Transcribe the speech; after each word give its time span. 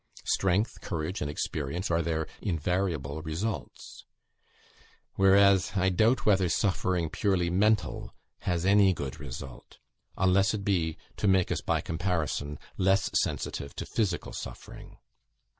Strength, 0.25 0.81
courage, 0.81 1.21
and 1.21 1.29
experience 1.29 1.91
are 1.91 2.01
their 2.01 2.25
invariable 2.41 3.21
results; 3.21 4.03
whereas, 5.13 5.73
I 5.75 5.89
doubt 5.89 6.25
whether 6.25 6.49
suffering 6.49 7.07
purely 7.07 7.51
mental 7.51 8.11
has 8.39 8.65
any 8.65 8.93
good 8.93 9.19
result, 9.19 9.77
unless 10.17 10.55
it 10.55 10.65
be 10.65 10.97
to 11.17 11.27
make 11.27 11.51
us 11.51 11.61
by 11.61 11.81
comparison 11.81 12.57
less 12.77 13.11
sensitive 13.15 13.75
to 13.75 13.85
physical 13.85 14.33
suffering 14.33 14.97